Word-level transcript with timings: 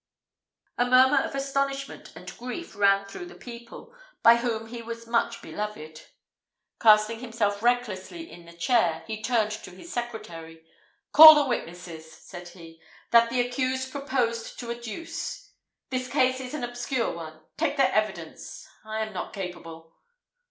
A 0.79 0.85
murmur 0.87 1.19
of 1.19 1.35
astonishment 1.35 2.11
and 2.15 2.35
grief 2.39 2.75
ran 2.75 3.05
through 3.05 3.27
the 3.27 3.35
people, 3.35 3.93
by 4.23 4.37
whom 4.37 4.65
he 4.65 4.81
was 4.81 5.05
much 5.05 5.43
beloved. 5.43 6.07
Casting 6.81 7.19
himself 7.19 7.61
recklessly 7.61 8.27
in 8.31 8.45
the 8.47 8.53
chair, 8.53 9.03
he 9.05 9.21
turned 9.21 9.51
to 9.51 9.69
his 9.69 9.93
secretary. 9.93 10.65
"Call 11.11 11.35
the 11.35 11.45
witnesses," 11.45 12.11
said 12.25 12.47
he, 12.47 12.81
"that 13.11 13.29
the 13.29 13.41
accused 13.41 13.91
proposed 13.91 14.57
to 14.57 14.71
adduce. 14.71 15.51
This 15.91 16.07
case 16.09 16.39
is 16.39 16.55
an 16.55 16.63
obscure 16.63 17.11
one. 17.13 17.39
Take 17.55 17.77
their 17.77 17.91
evidence 17.91 18.67
I 18.83 19.05
am 19.05 19.13
not 19.13 19.33
capable." 19.33 19.93